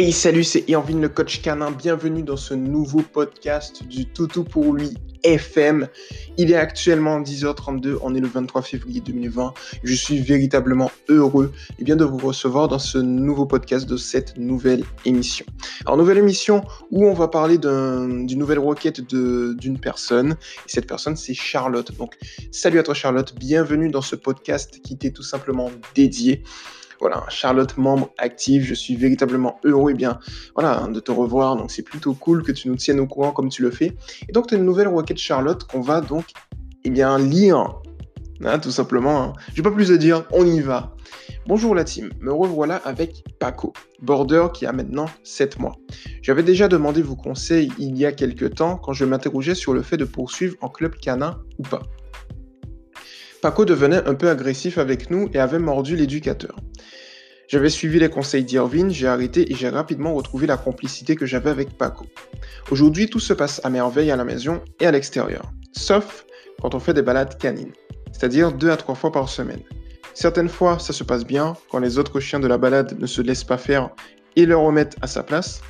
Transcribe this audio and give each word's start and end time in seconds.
Hey 0.00 0.12
salut, 0.12 0.44
c'est 0.44 0.62
Irvine 0.68 1.00
le 1.00 1.08
coach 1.08 1.42
canin. 1.42 1.72
Bienvenue 1.72 2.22
dans 2.22 2.36
ce 2.36 2.54
nouveau 2.54 3.02
podcast 3.02 3.84
du 3.84 4.06
Toutou 4.06 4.44
pour 4.44 4.72
lui 4.72 4.94
FM. 5.24 5.88
Il 6.36 6.52
est 6.52 6.54
actuellement 6.54 7.20
10h32, 7.20 7.98
on 8.02 8.14
est 8.14 8.20
le 8.20 8.28
23 8.28 8.62
février 8.62 9.00
2020. 9.00 9.54
Je 9.82 9.94
suis 9.94 10.20
véritablement 10.20 10.92
heureux 11.08 11.52
et 11.80 11.82
bien 11.82 11.96
de 11.96 12.04
vous 12.04 12.18
recevoir 12.18 12.68
dans 12.68 12.78
ce 12.78 12.98
nouveau 12.98 13.44
podcast 13.44 13.88
de 13.88 13.96
cette 13.96 14.38
nouvelle 14.38 14.84
émission. 15.04 15.44
Alors 15.84 15.96
nouvelle 15.96 16.18
émission 16.18 16.62
où 16.92 17.04
on 17.04 17.12
va 17.12 17.26
parler 17.26 17.58
d'une 17.58 18.38
nouvelle 18.38 18.60
requête 18.60 19.00
d'une 19.00 19.80
personne. 19.80 20.36
Et 20.64 20.68
cette 20.68 20.86
personne 20.86 21.16
c'est 21.16 21.34
Charlotte. 21.34 21.90
Donc 21.96 22.16
salut 22.52 22.78
à 22.78 22.84
toi 22.84 22.94
Charlotte, 22.94 23.34
bienvenue 23.34 23.90
dans 23.90 24.02
ce 24.02 24.14
podcast 24.14 24.80
qui 24.80 24.96
t'est 24.96 25.10
tout 25.10 25.24
simplement 25.24 25.72
dédié. 25.96 26.44
Voilà, 27.00 27.24
Charlotte, 27.28 27.76
membre 27.76 28.10
active, 28.18 28.64
je 28.64 28.74
suis 28.74 28.96
véritablement 28.96 29.60
heureux 29.64 29.92
et 29.92 29.94
bien 29.94 30.18
voilà, 30.54 30.88
de 30.92 31.00
te 31.00 31.12
revoir. 31.12 31.56
Donc 31.56 31.70
c'est 31.70 31.82
plutôt 31.82 32.14
cool 32.14 32.42
que 32.42 32.52
tu 32.52 32.68
nous 32.68 32.76
tiennes 32.76 33.00
au 33.00 33.06
courant 33.06 33.30
comme 33.30 33.48
tu 33.48 33.62
le 33.62 33.70
fais. 33.70 33.96
Et 34.28 34.32
donc 34.32 34.48
tu 34.48 34.54
as 34.54 34.58
une 34.58 34.64
nouvelle 34.64 34.88
requête 34.88 35.18
Charlotte 35.18 35.64
qu'on 35.64 35.80
va 35.80 36.00
donc 36.00 36.24
eh 36.84 36.90
bien, 36.90 37.18
lire. 37.18 37.80
Hein, 38.44 38.58
tout 38.58 38.70
simplement. 38.70 39.22
Hein. 39.22 39.32
J'ai 39.54 39.62
pas 39.62 39.70
plus 39.70 39.90
à 39.90 39.96
dire, 39.96 40.24
on 40.32 40.46
y 40.46 40.60
va. 40.60 40.94
Bonjour 41.46 41.74
la 41.74 41.84
team, 41.84 42.10
me 42.20 42.32
revoilà 42.32 42.76
avec 42.76 43.24
Paco, 43.38 43.72
border 44.02 44.48
qui 44.52 44.66
a 44.66 44.72
maintenant 44.72 45.06
7 45.24 45.58
mois. 45.58 45.76
J'avais 46.22 46.42
déjà 46.42 46.68
demandé 46.68 47.02
vos 47.02 47.16
conseils 47.16 47.72
il 47.78 47.96
y 47.96 48.04
a 48.04 48.12
quelques 48.12 48.56
temps 48.56 48.76
quand 48.76 48.92
je 48.92 49.04
m'interrogeais 49.04 49.54
sur 49.54 49.72
le 49.72 49.82
fait 49.82 49.96
de 49.96 50.04
poursuivre 50.04 50.56
en 50.60 50.68
club 50.68 50.94
canin 50.96 51.38
ou 51.58 51.62
pas. 51.62 51.82
Paco 53.40 53.64
devenait 53.64 54.04
un 54.08 54.14
peu 54.14 54.28
agressif 54.30 54.78
avec 54.78 55.10
nous 55.10 55.28
et 55.32 55.38
avait 55.38 55.60
mordu 55.60 55.94
l'éducateur. 55.94 56.56
J'avais 57.46 57.70
suivi 57.70 58.00
les 58.00 58.10
conseils 58.10 58.42
d'Irvine, 58.42 58.90
j'ai 58.90 59.06
arrêté 59.06 59.50
et 59.52 59.54
j'ai 59.54 59.68
rapidement 59.68 60.12
retrouvé 60.12 60.48
la 60.48 60.56
complicité 60.56 61.14
que 61.14 61.24
j'avais 61.24 61.50
avec 61.50 61.78
Paco. 61.78 62.04
Aujourd'hui, 62.72 63.08
tout 63.08 63.20
se 63.20 63.32
passe 63.32 63.60
à 63.64 63.70
merveille 63.70 64.10
à 64.10 64.16
la 64.16 64.24
maison 64.24 64.60
et 64.80 64.86
à 64.86 64.90
l'extérieur, 64.90 65.52
sauf 65.72 66.26
quand 66.60 66.74
on 66.74 66.80
fait 66.80 66.94
des 66.94 67.02
balades 67.02 67.38
canines, 67.38 67.72
c'est-à-dire 68.10 68.52
deux 68.52 68.70
à 68.70 68.76
trois 68.76 68.96
fois 68.96 69.12
par 69.12 69.28
semaine. 69.28 69.62
Certaines 70.14 70.48
fois, 70.48 70.80
ça 70.80 70.92
se 70.92 71.04
passe 71.04 71.24
bien 71.24 71.54
quand 71.70 71.78
les 71.78 71.96
autres 71.96 72.18
chiens 72.18 72.40
de 72.40 72.48
la 72.48 72.58
balade 72.58 72.98
ne 72.98 73.06
se 73.06 73.22
laissent 73.22 73.44
pas 73.44 73.56
faire 73.56 73.90
et 74.34 74.46
le 74.46 74.56
remettent 74.56 74.96
à 75.00 75.06
sa 75.06 75.22
place, 75.22 75.62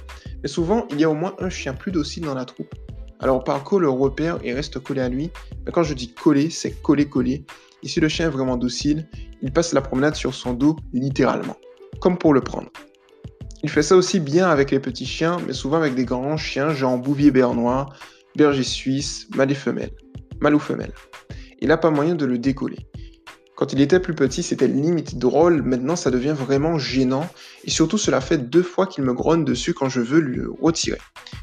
mais 0.43 0.49
souvent, 0.49 0.87
il 0.91 1.01
y 1.01 1.05
a 1.05 1.11
au 1.11 1.15
moins 1.15 1.35
un 1.39 1.51
chien 1.51 1.75
plus 1.75 1.93
docile 1.93 2.25
dans 2.25 2.35
la 2.35 2.47
troupe. 2.47 2.75
Alors 3.21 3.43
Paco 3.45 3.79
le 3.79 3.89
repère 3.89 4.39
et 4.45 4.53
reste 4.53 4.79
collé 4.79 5.01
à 5.01 5.09
lui, 5.09 5.31
mais 5.65 5.73
quand 5.73 5.83
je 5.83 5.95
dis 5.95 6.13
collé, 6.13 6.51
c'est 6.51 6.81
collé-collé. 6.83 7.45
Ici, 7.83 8.01
le 8.01 8.09
chien 8.09 8.27
est 8.27 8.31
vraiment 8.31 8.57
docile, 8.57 9.09
il 9.43 9.53
passe 9.53 9.73
la 9.73 9.81
promenade 9.81 10.15
sur 10.15 10.35
son 10.35 10.53
dos 10.53 10.77
littéralement 10.93 11.57
comme 12.01 12.19
pour 12.19 12.35
le 12.35 12.41
prendre. 12.41 12.71
Il 13.63 13.71
fait 13.71 13.83
ça 13.83 13.97
aussi 13.97 14.21
bien 14.21 14.49
avec 14.49 14.71
les 14.71 14.79
petits 14.79 15.07
chiens, 15.07 15.39
mais 15.47 15.53
souvent 15.53 15.79
avec 15.79 15.95
des 15.95 16.05
grands 16.05 16.37
chiens 16.37 16.73
genre 16.73 16.97
bouvier 16.97 17.31
bernois, 17.31 17.89
berger 18.37 18.63
suisse, 18.63 19.27
mâle 19.35 19.51
et 19.51 19.57
femelle, 19.57 19.91
mâle 20.41 20.55
ou 20.55 20.61
femelle. 20.61 20.93
Il 21.61 21.69
n'a 21.69 21.77
pas 21.77 21.91
moyen 21.91 22.15
de 22.15 22.25
le 22.25 22.39
décoller. 22.39 22.79
Quand 23.59 23.73
il 23.73 23.81
était 23.81 23.99
plus 23.99 24.15
petit, 24.15 24.45
c'était 24.45 24.69
limite 24.69 25.19
drôle, 25.19 25.63
maintenant 25.63 25.97
ça 25.97 26.13
devient 26.13 26.37
vraiment 26.39 26.79
gênant, 26.79 27.29
et 27.65 27.71
surtout 27.71 27.99
cela 27.99 28.21
fait 28.21 28.39
deux 28.39 28.63
fois 28.63 28.87
qu'il 28.87 29.03
me 29.03 29.13
grogne 29.13 29.45
dessus 29.45 29.75
quand 29.75 29.89
je 29.89 30.01
veux 30.01 30.21
lui 30.21 30.43
retirer. 30.63 31.01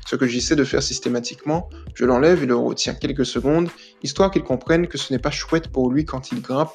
Ce 0.07 0.15
que 0.15 0.25
j'essaie 0.25 0.55
de 0.55 0.63
faire 0.63 0.81
systématiquement, 0.81 1.69
je 1.93 2.05
l'enlève 2.05 2.41
et 2.41 2.45
le 2.45 2.55
retiens 2.55 2.93
quelques 2.93 3.25
secondes, 3.25 3.67
histoire 4.01 4.31
qu'il 4.31 4.43
comprenne 4.43 4.87
que 4.87 4.97
ce 4.97 5.11
n'est 5.11 5.19
pas 5.19 5.29
chouette 5.29 5.67
pour 5.67 5.91
lui 5.91 6.05
quand 6.05 6.31
il 6.31 6.41
grimpe 6.41 6.71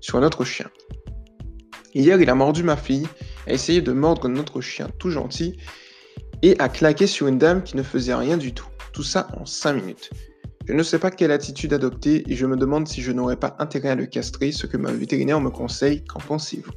sur 0.00 0.16
un 0.16 0.22
autre 0.22 0.44
chien. 0.44 0.70
Hier, 1.92 2.20
il 2.20 2.30
a 2.30 2.36
mordu 2.36 2.62
ma 2.62 2.76
fille, 2.76 3.08
a 3.48 3.52
essayé 3.52 3.82
de 3.82 3.90
mordre 3.90 4.28
notre 4.28 4.60
chien 4.60 4.88
tout 5.00 5.10
gentil 5.10 5.58
et 6.42 6.54
a 6.60 6.68
claqué 6.68 7.08
sur 7.08 7.26
une 7.26 7.38
dame 7.38 7.64
qui 7.64 7.76
ne 7.76 7.82
faisait 7.82 8.14
rien 8.14 8.36
du 8.36 8.54
tout. 8.54 8.68
Tout 8.92 9.02
ça 9.02 9.26
en 9.36 9.44
5 9.44 9.72
minutes. 9.72 10.10
Je 10.66 10.72
ne 10.72 10.82
sais 10.82 10.98
pas 10.98 11.10
quelle 11.10 11.30
attitude 11.30 11.74
adopter 11.74 12.24
et 12.26 12.34
je 12.34 12.46
me 12.46 12.56
demande 12.56 12.88
si 12.88 13.02
je 13.02 13.12
n'aurais 13.12 13.36
pas 13.36 13.54
intérêt 13.58 13.90
à 13.90 13.94
le 13.94 14.06
castrer, 14.06 14.50
ce 14.50 14.66
que 14.66 14.78
ma 14.78 14.90
vétérinaire 14.92 15.40
me 15.40 15.50
conseille. 15.50 16.02
Qu'en 16.04 16.20
pensez-vous? 16.20 16.72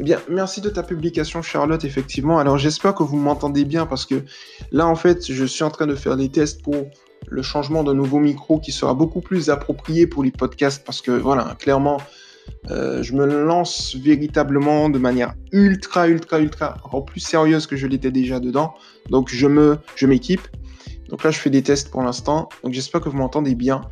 Eh 0.00 0.02
bien, 0.02 0.18
merci 0.28 0.60
de 0.60 0.68
ta 0.68 0.82
publication, 0.82 1.40
Charlotte, 1.40 1.84
effectivement. 1.84 2.40
Alors, 2.40 2.58
j'espère 2.58 2.94
que 2.94 3.04
vous 3.04 3.16
m'entendez 3.16 3.64
bien 3.64 3.86
parce 3.86 4.04
que 4.04 4.24
là, 4.72 4.86
en 4.86 4.96
fait, 4.96 5.30
je 5.30 5.44
suis 5.44 5.62
en 5.62 5.70
train 5.70 5.86
de 5.86 5.94
faire 5.94 6.16
des 6.16 6.28
tests 6.28 6.62
pour 6.62 6.86
le 7.28 7.42
changement 7.42 7.84
d'un 7.84 7.94
nouveau 7.94 8.18
micro 8.18 8.58
qui 8.58 8.72
sera 8.72 8.94
beaucoup 8.94 9.20
plus 9.20 9.48
approprié 9.48 10.08
pour 10.08 10.24
les 10.24 10.32
podcasts 10.32 10.84
parce 10.84 11.00
que, 11.00 11.12
voilà, 11.12 11.56
clairement, 11.60 11.98
euh, 12.70 13.02
je 13.02 13.14
me 13.14 13.26
lance 13.26 13.94
véritablement 13.94 14.88
de 14.88 14.98
manière 14.98 15.34
ultra, 15.52 16.08
ultra, 16.08 16.40
ultra, 16.40 16.76
encore 16.84 17.04
plus 17.04 17.20
sérieuse 17.20 17.66
que 17.68 17.76
je 17.76 17.86
l'étais 17.86 18.10
déjà 18.10 18.40
dedans. 18.40 18.74
Donc 19.08 19.28
je 19.30 19.46
me, 19.46 19.78
je 19.94 20.06
m'équipe. 20.06 20.48
Donc 21.10 21.24
là, 21.24 21.30
je 21.30 21.38
fais 21.38 21.50
des 21.50 21.62
tests 21.62 21.90
pour 21.90 22.02
l'instant. 22.02 22.48
Donc 22.62 22.72
j'espère 22.72 23.00
que 23.00 23.08
vous 23.08 23.16
m'entendez 23.16 23.54
bien. 23.54 23.82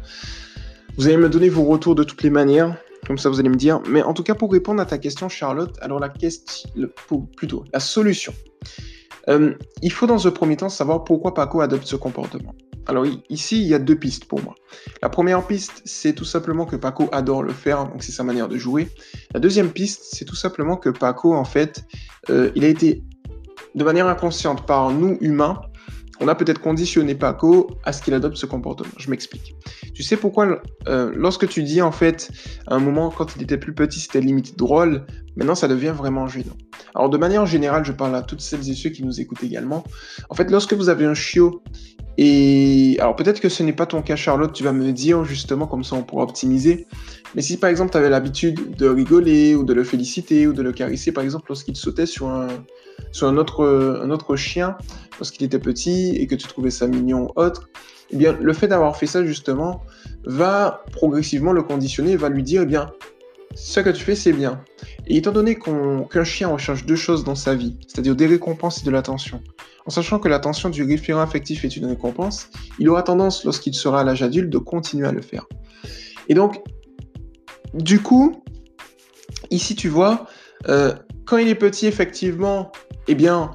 Vous 0.97 1.07
allez 1.07 1.17
me 1.17 1.29
donner 1.29 1.49
vos 1.49 1.65
retours 1.65 1.95
de 1.95 2.05
toutes 2.05 2.23
les 2.23 2.31
manières. 2.31 2.77
Comme 3.07 3.19
ça, 3.19 3.29
vous 3.29 3.41
allez 3.41 3.49
me 3.49 3.57
dire. 3.57 3.81
Mais 3.89 4.03
en 4.03 4.15
tout 4.15 4.23
cas, 4.23 4.35
pour 4.35 4.53
répondre 4.53 4.81
à 4.81 4.87
ta 4.87 4.99
question, 4.99 5.29
Charlotte, 5.29 5.77
alors 5.81 6.01
la 6.01 6.09
question, 6.09 6.71
plutôt 7.37 7.65
la 7.73 7.81
solution. 7.81 8.33
Euh, 9.29 9.55
il 9.83 9.93
faut 9.93 10.07
dans 10.07 10.27
un 10.27 10.31
premier 10.31 10.57
temps 10.57 10.69
savoir 10.69 11.05
pourquoi 11.05 11.35
Paco 11.35 11.61
adopte 11.61 11.87
ce 11.87 11.97
comportement. 11.97 12.55
Alors 12.87 13.05
ici, 13.29 13.61
il 13.61 13.69
y 13.69 13.75
a 13.75 13.79
deux 13.79 13.97
pistes 13.97 14.25
pour 14.25 14.43
moi. 14.43 14.55
La 15.03 15.11
première 15.11 15.47
piste, 15.47 15.83
c'est 15.85 16.15
tout 16.15 16.25
simplement 16.25 16.65
que 16.65 16.77
Paco 16.77 17.09
adore 17.13 17.43
le 17.43 17.53
faire, 17.53 17.87
donc 17.87 18.03
c'est 18.03 18.13
sa 18.13 18.25
manière 18.25 18.49
de 18.49 18.57
jouer. 18.57 18.89
La 19.35 19.41
deuxième 19.41 19.71
piste, 19.71 20.05
c'est 20.11 20.25
tout 20.25 20.35
simplement 20.35 20.77
que 20.79 20.89
Paco, 20.89 21.35
en 21.35 21.45
fait, 21.45 21.85
euh, 22.31 22.51
il 22.55 22.65
a 22.65 22.69
été 22.69 23.05
de 23.75 23.85
manière 23.85 24.07
inconsciente 24.07 24.67
par 24.67 24.91
nous 24.91 25.19
humains, 25.21 25.61
on 26.21 26.29
a 26.29 26.35
peut-être 26.35 26.61
conditionné 26.61 27.15
Paco 27.15 27.71
à 27.85 27.93
ce 27.93 28.03
qu'il 28.03 28.15
adopte 28.15 28.37
ce 28.37 28.47
comportement. 28.47 28.91
Je 28.99 29.11
m'explique. 29.11 29.55
Tu 29.95 30.03
sais 30.03 30.17
pourquoi, 30.17 30.61
euh, 30.87 31.13
lorsque 31.15 31.49
tu 31.49 31.63
dis 31.63 31.81
en 31.83 31.93
fait, 31.93 32.31
à 32.67 32.75
un 32.75 32.81
moment, 32.81 33.11
quand 33.11 33.37
il 33.37 33.43
était 33.43 33.59
plus 33.59 33.75
petit, 33.75 34.01
c'était 34.01 34.21
limite 34.21 34.59
drôle, 34.59 35.07
maintenant 35.37 35.55
ça 35.55 35.69
devient 35.69 35.95
vraiment 35.97 36.27
gênant. 36.27 36.57
Alors 36.95 37.11
de 37.11 37.19
manière 37.19 37.47
générale, 37.47 37.85
je 37.85 37.93
parle 37.93 38.15
à 38.15 38.23
toutes 38.23 38.41
celles 38.41 38.69
et 38.71 38.75
ceux 38.75 38.91
qui 38.91 39.05
nous 39.05 39.21
écoutent 39.21 39.43
également. 39.43 39.85
En 40.31 40.35
fait, 40.35 40.51
lorsque 40.51 40.75
vous 40.75 40.89
avez 40.89 41.05
un 41.05 41.15
chiot 41.15 41.63
et 42.21 42.97
alors 42.99 43.15
peut-être 43.15 43.41
que 43.41 43.49
ce 43.49 43.63
n'est 43.63 43.73
pas 43.73 43.87
ton 43.87 44.03
cas 44.03 44.17
Charlotte, 44.17 44.53
tu 44.53 44.65
vas 44.65 44.73
me 44.73 44.91
dire 44.91 45.25
justement 45.25 45.69
comme 45.69 45.85
ça 45.85 45.95
on 45.95 46.03
pourra 46.03 46.25
optimiser. 46.25 46.89
Mais 47.37 47.43
si 47.43 47.57
par 47.57 47.71
exemple 47.71 47.93
tu 47.93 47.97
avais 47.97 48.11
l'habitude 48.11 48.77
de 48.77 48.89
rigoler 48.89 49.55
ou 49.55 49.63
de 49.63 49.73
le 49.73 49.85
féliciter 49.85 50.49
ou 50.49 50.53
de 50.53 50.61
le 50.61 50.73
caresser 50.73 51.13
par 51.13 51.23
exemple 51.23 51.45
lorsqu'il 51.49 51.77
sautait 51.77 52.07
sur 52.07 52.29
un, 52.29 52.49
sur 53.13 53.29
un, 53.29 53.37
autre, 53.37 53.65
un 54.03 54.11
autre 54.11 54.35
chien 54.35 54.77
lorsqu'il 55.21 55.47
était 55.47 55.61
petit 55.61 56.17
et 56.17 56.27
que 56.27 56.35
tu 56.35 56.49
trouvais 56.49 56.71
ça 56.71 56.89
mignon 56.89 57.29
ou 57.29 57.41
autre, 57.41 57.69
eh 58.11 58.17
bien 58.17 58.37
le 58.41 58.53
fait 58.53 58.67
d'avoir 58.67 58.97
fait 58.97 59.07
ça 59.07 59.25
justement 59.25 59.83
va 60.25 60.83
progressivement 60.91 61.53
le 61.53 61.63
conditionner 61.63 62.17
va 62.17 62.31
lui 62.31 62.43
dire 62.43 62.63
eh 62.63 62.67
bien 62.67 62.91
ce 63.55 63.81
que 63.81 63.91
tu 63.91 64.03
fais 64.03 64.15
c'est 64.15 64.33
bien. 64.33 64.63
Et 65.07 65.17
étant 65.17 65.33
donné 65.33 65.57
qu'un 65.59 66.25
chien 66.25 66.49
recherche 66.49 66.85
deux 66.85 66.97
choses 66.97 67.25
dans 67.25 67.35
sa 67.35 67.55
vie, 67.55 67.77
c'est-à-dire 67.87 68.15
des 68.15 68.27
récompenses 68.27 68.83
et 68.83 68.85
de 68.85 68.91
l'attention, 68.91 69.43
en 69.87 69.91
sachant 69.91 70.19
que 70.19 70.29
l'attention 70.29 70.69
du 70.69 70.83
référent 70.83 71.21
affectif 71.21 71.65
est 71.65 71.77
une 71.77 71.87
récompense, 71.87 72.51
il 72.79 72.89
aura 72.89 73.03
tendance, 73.03 73.45
lorsqu'il 73.45 73.75
sera 73.75 74.01
à 74.01 74.05
l'âge 74.05 74.23
adulte, 74.23 74.51
de 74.51 74.59
continuer 74.59 75.09
à 75.09 75.13
le 75.13 75.23
faire. 75.23 75.47
Et 76.29 76.35
donc, 76.35 76.63
du 77.75 78.01
coup, 78.03 78.43
ici, 79.51 79.75
tu 79.75 79.89
vois, 79.89 80.27
euh, 80.69 80.93
quand 81.25 81.39
il 81.39 81.49
est 81.49 81.55
petit, 81.55 81.87
effectivement, 81.87 82.71
eh 83.07 83.15
bien, 83.15 83.53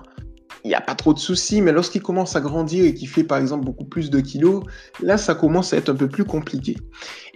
il 0.63 0.69
n'y 0.69 0.75
a 0.75 0.81
pas 0.81 0.96
trop 0.96 1.13
de 1.13 1.19
soucis, 1.19 1.62
mais 1.62 1.72
lorsqu'il 1.72 2.01
commence 2.01 2.35
à 2.35 2.41
grandir 2.41 2.85
et 2.85 2.94
qu'il 2.94 3.09
fait 3.09 3.24
par 3.24 3.38
exemple 3.38 3.66
beaucoup 3.66 3.85
plus 3.85 4.09
de 4.09 4.19
kilos, 4.19 4.63
là 5.01 5.18
ça 5.18 5.35
commence 5.35 5.74
à 5.74 5.78
être 5.78 5.90
un 5.90 5.96
peu 5.96 6.07
plus 6.07 6.24
compliqué. 6.24 6.78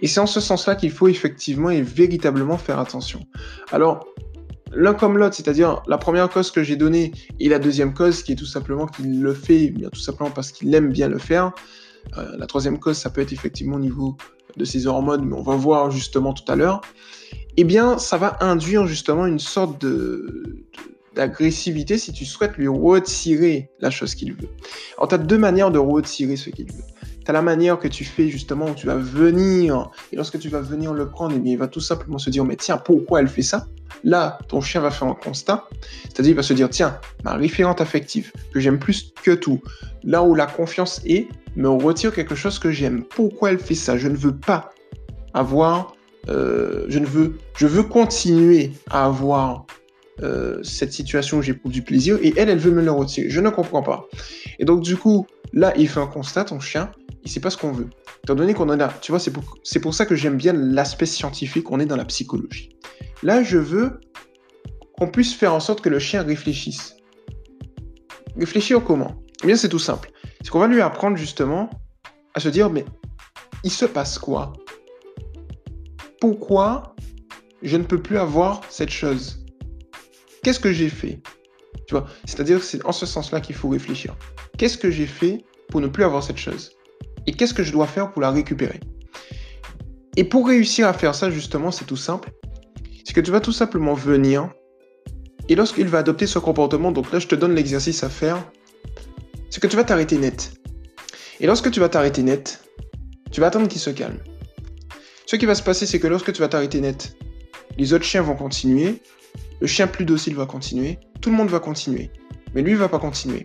Et 0.00 0.06
c'est 0.06 0.20
en 0.20 0.26
ce 0.26 0.40
sens-là 0.40 0.76
qu'il 0.76 0.90
faut 0.90 1.08
effectivement 1.08 1.70
et 1.70 1.82
véritablement 1.82 2.56
faire 2.56 2.78
attention. 2.78 3.20
Alors, 3.70 4.06
l'un 4.72 4.94
comme 4.94 5.18
l'autre, 5.18 5.34
c'est-à-dire 5.34 5.82
la 5.86 5.98
première 5.98 6.30
cause 6.30 6.50
que 6.50 6.62
j'ai 6.62 6.76
donnée 6.76 7.12
et 7.38 7.48
la 7.48 7.58
deuxième 7.58 7.92
cause 7.92 8.22
qui 8.22 8.32
est 8.32 8.36
tout 8.36 8.46
simplement 8.46 8.86
qu'il 8.86 9.20
le 9.20 9.34
fait, 9.34 9.68
bien 9.68 9.90
tout 9.90 10.00
simplement 10.00 10.30
parce 10.30 10.50
qu'il 10.50 10.74
aime 10.74 10.90
bien 10.90 11.08
le 11.08 11.18
faire. 11.18 11.52
Euh, 12.16 12.36
la 12.38 12.46
troisième 12.46 12.78
cause, 12.78 12.96
ça 12.96 13.10
peut 13.10 13.20
être 13.20 13.32
effectivement 13.32 13.76
au 13.76 13.80
niveau 13.80 14.16
de 14.56 14.64
ses 14.64 14.86
hormones, 14.86 15.26
mais 15.26 15.36
on 15.36 15.42
va 15.42 15.56
voir 15.56 15.90
justement 15.90 16.32
tout 16.32 16.50
à 16.50 16.56
l'heure. 16.56 16.80
Eh 17.58 17.64
bien, 17.64 17.98
ça 17.98 18.16
va 18.16 18.38
induire 18.40 18.86
justement 18.86 19.26
une 19.26 19.38
sorte 19.38 19.80
de, 19.80 20.64
d'agressivité 21.18 21.98
si 21.98 22.12
tu 22.12 22.24
souhaites 22.24 22.56
lui 22.56 22.68
retirer 22.68 23.70
la 23.80 23.90
chose 23.90 24.14
qu'il 24.14 24.34
veut. 24.34 24.48
Alors, 24.96 25.08
tu 25.08 25.16
as 25.16 25.18
deux 25.18 25.36
manières 25.36 25.72
de 25.72 25.78
retirer 25.80 26.36
ce 26.36 26.48
qu'il 26.48 26.66
veut. 26.66 26.84
Tu 27.24 27.28
as 27.28 27.32
la 27.32 27.42
manière 27.42 27.80
que 27.80 27.88
tu 27.88 28.04
fais 28.04 28.28
justement 28.28 28.66
où 28.66 28.74
tu 28.74 28.86
vas 28.86 28.94
venir, 28.94 29.90
et 30.12 30.16
lorsque 30.16 30.38
tu 30.38 30.48
vas 30.48 30.60
venir 30.60 30.94
le 30.94 31.10
prendre, 31.10 31.34
eh 31.36 31.40
bien, 31.40 31.54
il 31.54 31.58
va 31.58 31.66
tout 31.66 31.80
simplement 31.80 32.18
se 32.18 32.30
dire, 32.30 32.44
mais 32.44 32.54
tiens, 32.54 32.76
pourquoi 32.76 33.20
elle 33.20 33.26
fait 33.26 33.42
ça? 33.42 33.66
Là, 34.04 34.38
ton 34.46 34.60
chien 34.60 34.80
va 34.80 34.92
faire 34.92 35.08
un 35.08 35.14
constat, 35.14 35.68
c'est-à-dire 36.04 36.30
il 36.30 36.36
va 36.36 36.44
se 36.44 36.52
dire, 36.52 36.70
tiens, 36.70 37.00
ma 37.24 37.34
référente 37.34 37.80
affective, 37.80 38.30
que 38.54 38.60
j'aime 38.60 38.78
plus 38.78 39.12
que 39.24 39.32
tout, 39.32 39.60
là 40.04 40.22
où 40.22 40.36
la 40.36 40.46
confiance 40.46 41.00
est, 41.04 41.26
me 41.56 41.68
retire 41.68 42.14
quelque 42.14 42.36
chose 42.36 42.60
que 42.60 42.70
j'aime. 42.70 43.02
Pourquoi 43.02 43.50
elle 43.50 43.58
fait 43.58 43.74
ça? 43.74 43.98
Je 43.98 44.06
ne 44.06 44.16
veux 44.16 44.36
pas 44.36 44.70
avoir, 45.34 45.96
euh, 46.28 46.86
je 46.88 47.00
ne 47.00 47.06
veux, 47.06 47.38
je 47.56 47.66
veux 47.66 47.82
continuer 47.82 48.70
à 48.88 49.06
avoir 49.06 49.66
euh, 50.22 50.62
cette 50.62 50.92
situation 50.92 51.38
où 51.38 51.42
j'éprouve 51.42 51.72
du 51.72 51.82
plaisir 51.82 52.18
et 52.22 52.34
elle, 52.36 52.48
elle 52.48 52.58
veut 52.58 52.72
me 52.72 52.82
le 52.82 52.90
retirer. 52.90 53.30
Je 53.30 53.40
ne 53.40 53.50
comprends 53.50 53.82
pas. 53.82 54.06
Et 54.58 54.64
donc, 54.64 54.82
du 54.82 54.96
coup, 54.96 55.26
là, 55.52 55.72
il 55.76 55.88
fait 55.88 56.00
un 56.00 56.06
constat, 56.06 56.44
ton 56.44 56.60
chien, 56.60 56.90
il 57.22 57.30
sait 57.30 57.40
pas 57.40 57.50
ce 57.50 57.56
qu'on 57.56 57.72
veut. 57.72 57.88
Étant 58.24 58.34
donné 58.34 58.54
qu'on 58.54 58.68
en 58.68 58.80
a, 58.80 58.88
tu 58.88 59.12
vois, 59.12 59.20
c'est 59.20 59.30
pour, 59.30 59.56
c'est 59.62 59.80
pour 59.80 59.94
ça 59.94 60.06
que 60.06 60.16
j'aime 60.16 60.36
bien 60.36 60.52
l'aspect 60.52 61.06
scientifique, 61.06 61.70
on 61.70 61.78
est 61.80 61.86
dans 61.86 61.96
la 61.96 62.04
psychologie. 62.04 62.70
Là, 63.22 63.42
je 63.42 63.58
veux 63.58 64.00
qu'on 64.96 65.08
puisse 65.08 65.34
faire 65.34 65.54
en 65.54 65.60
sorte 65.60 65.80
que 65.80 65.88
le 65.88 65.98
chien 65.98 66.22
réfléchisse. 66.22 66.96
Réfléchir 68.36 68.82
comment 68.82 69.22
Eh 69.42 69.46
bien, 69.46 69.56
c'est 69.56 69.68
tout 69.68 69.78
simple. 69.78 70.10
C'est 70.42 70.50
qu'on 70.50 70.58
va 70.58 70.66
lui 70.66 70.80
apprendre 70.80 71.16
justement 71.16 71.70
à 72.34 72.40
se 72.40 72.48
dire, 72.48 72.70
mais 72.70 72.84
il 73.64 73.70
se 73.70 73.84
passe 73.84 74.18
quoi? 74.18 74.52
Pourquoi 76.20 76.94
je 77.62 77.76
ne 77.76 77.84
peux 77.84 78.00
plus 78.00 78.18
avoir 78.18 78.60
cette 78.68 78.90
chose? 78.90 79.44
Qu'est-ce 80.42 80.60
que 80.60 80.72
j'ai 80.72 80.88
fait? 80.88 81.20
Tu 81.86 81.94
vois, 81.94 82.06
c'est-à-dire 82.24 82.62
c'est 82.62 82.84
en 82.84 82.92
ce 82.92 83.06
sens-là 83.06 83.40
qu'il 83.40 83.54
faut 83.54 83.68
réfléchir. 83.68 84.16
Qu'est-ce 84.56 84.78
que 84.78 84.90
j'ai 84.90 85.06
fait 85.06 85.44
pour 85.68 85.80
ne 85.80 85.86
plus 85.86 86.04
avoir 86.04 86.22
cette 86.22 86.36
chose? 86.38 86.72
Et 87.26 87.32
qu'est-ce 87.32 87.54
que 87.54 87.62
je 87.62 87.72
dois 87.72 87.86
faire 87.86 88.10
pour 88.10 88.22
la 88.22 88.30
récupérer? 88.30 88.80
Et 90.16 90.24
pour 90.24 90.46
réussir 90.48 90.88
à 90.88 90.92
faire 90.92 91.14
ça, 91.14 91.30
justement, 91.30 91.70
c'est 91.70 91.84
tout 91.84 91.96
simple. 91.96 92.30
C'est 93.04 93.14
que 93.14 93.20
tu 93.20 93.30
vas 93.30 93.40
tout 93.40 93.52
simplement 93.52 93.94
venir 93.94 94.50
et 95.48 95.54
lorsqu'il 95.54 95.86
va 95.86 95.98
adopter 95.98 96.26
ce 96.26 96.38
comportement, 96.38 96.92
donc 96.92 97.10
là 97.10 97.18
je 97.18 97.26
te 97.26 97.34
donne 97.34 97.54
l'exercice 97.54 98.04
à 98.04 98.10
faire, 98.10 98.44
c'est 99.48 99.60
que 99.60 99.66
tu 99.66 99.76
vas 99.76 99.84
t'arrêter 99.84 100.18
net. 100.18 100.52
Et 101.40 101.46
lorsque 101.46 101.70
tu 101.70 101.80
vas 101.80 101.88
t'arrêter 101.88 102.22
net, 102.22 102.62
tu 103.30 103.40
vas 103.40 103.46
attendre 103.46 103.66
qu'il 103.66 103.80
se 103.80 103.90
calme. 103.90 104.18
Ce 105.24 105.36
qui 105.36 105.46
va 105.46 105.54
se 105.54 105.62
passer, 105.62 105.86
c'est 105.86 106.00
que 106.00 106.06
lorsque 106.06 106.32
tu 106.32 106.40
vas 106.40 106.48
t'arrêter 106.48 106.80
net, 106.80 107.16
les 107.78 107.94
autres 107.94 108.04
chiens 108.04 108.20
vont 108.20 108.34
continuer, 108.34 109.00
le 109.60 109.66
chien 109.66 109.86
plus 109.86 110.04
docile 110.04 110.34
va 110.34 110.46
continuer, 110.46 110.98
tout 111.20 111.30
le 111.30 111.36
monde 111.36 111.48
va 111.48 111.60
continuer, 111.60 112.10
mais 112.54 112.62
lui 112.62 112.74
va 112.74 112.88
pas 112.88 112.98
continuer. 112.98 113.44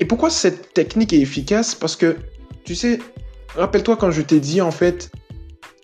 Et 0.00 0.04
pourquoi 0.04 0.30
cette 0.30 0.72
technique 0.74 1.12
est 1.12 1.20
efficace? 1.20 1.74
Parce 1.74 1.96
que, 1.96 2.16
tu 2.64 2.74
sais, 2.74 2.98
rappelle-toi 3.54 3.96
quand 3.96 4.10
je 4.10 4.22
t'ai 4.22 4.40
dit 4.40 4.60
en 4.60 4.70
fait 4.70 5.10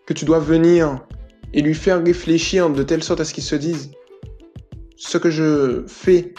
que 0.07 0.13
tu 0.13 0.25
dois 0.25 0.41
venir 0.41 1.05
et 1.53 1.63
lui 1.63 1.75
faire 1.75 2.03
réfléchir 2.03 2.71
de 2.71 2.83
telle 2.83 3.03
sorte 3.03 3.21
à 3.21 3.25
ce 3.25 3.33
qu'il 3.33 3.45
se 3.45 3.55
dise. 3.55 3.91
Ce 4.97 5.19
que 5.19 5.31
je 5.31 5.85
fais 5.87 6.35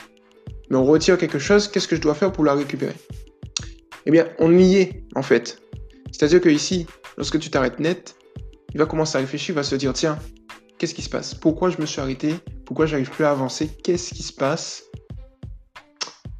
me 0.69 0.77
retire 0.77 1.17
quelque 1.17 1.39
chose, 1.39 1.67
qu'est-ce 1.67 1.87
que 1.87 1.95
je 1.95 2.01
dois 2.01 2.13
faire 2.13 2.31
pour 2.31 2.43
la 2.43 2.53
récupérer? 2.53 2.95
Eh 4.05 4.11
bien, 4.11 4.27
on 4.39 4.57
y 4.57 4.75
est, 4.75 5.03
en 5.15 5.21
fait. 5.21 5.61
C'est-à-dire 6.11 6.41
que 6.41 6.49
ici, 6.49 6.85
lorsque 7.17 7.39
tu 7.39 7.49
t'arrêtes 7.49 7.79
net, 7.79 8.15
il 8.73 8.79
va 8.79 8.85
commencer 8.85 9.17
à 9.17 9.21
réfléchir, 9.21 9.53
il 9.53 9.55
va 9.55 9.63
se 9.63 9.75
dire, 9.75 9.93
tiens, 9.93 10.19
qu'est-ce 10.79 10.95
qui 10.95 11.03
se 11.03 11.09
passe? 11.09 11.35
Pourquoi 11.35 11.69
je 11.69 11.79
me 11.79 11.85
suis 11.85 12.01
arrêté? 12.01 12.33
Pourquoi 12.65 12.87
j'arrive 12.87 13.11
plus 13.11 13.25
à 13.25 13.31
avancer? 13.31 13.69
Qu'est-ce 13.83 14.13
qui 14.13 14.23
se 14.23 14.33
passe? 14.33 14.85